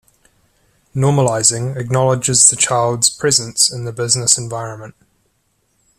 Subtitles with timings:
[0.95, 4.95] Normalizing acknowledges the child's presence in the business environment.